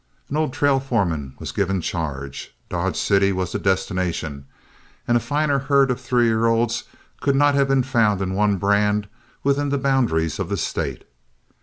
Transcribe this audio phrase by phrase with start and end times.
[0.29, 4.47] An old trail foreman was given charge, Dodge City was the destination,
[5.07, 6.85] and a finer herd of three year olds
[7.19, 9.07] could not have been found in one brand
[9.43, 11.07] within the boundaries of the State.